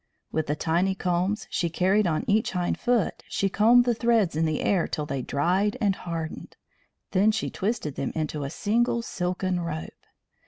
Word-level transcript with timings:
With 0.31 0.47
the 0.47 0.55
tiny 0.55 0.95
combs 0.95 1.45
she 1.51 1.69
carried 1.69 2.07
on 2.07 2.25
each 2.27 2.53
hind 2.53 2.79
foot 2.79 3.21
she 3.29 3.49
combed 3.49 3.85
the 3.85 3.93
threads 3.93 4.35
in 4.35 4.47
the 4.47 4.61
air 4.61 4.87
till 4.87 5.05
they 5.05 5.21
dried 5.21 5.77
and 5.79 5.95
hardened; 5.95 6.57
then 7.11 7.31
she 7.31 7.51
twisted 7.51 7.93
them 7.97 8.11
into 8.15 8.43
a 8.43 8.49
single 8.49 9.03
silken 9.03 9.59
rope. 9.59 9.93